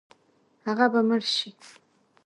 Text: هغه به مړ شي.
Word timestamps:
هغه 0.67 0.85
به 0.93 1.01
مړ 1.07 1.21
شي. 1.35 1.49